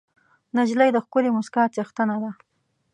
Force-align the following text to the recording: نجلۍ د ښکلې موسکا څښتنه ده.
نجلۍ 0.57 0.89
د 0.93 0.97
ښکلې 1.05 1.29
موسکا 1.35 1.63
څښتنه 1.73 2.15
ده. 2.21 2.31